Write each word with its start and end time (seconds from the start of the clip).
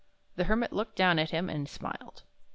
The 0.35 0.45
Hermit 0.45 0.73
looked 0.73 0.95
down 0.95 1.19
at 1.19 1.29
him 1.29 1.47
and 1.47 1.69
smiled. 1.69 2.23